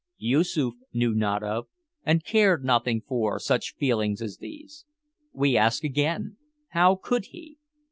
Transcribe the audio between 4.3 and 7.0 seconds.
these. We ask again, how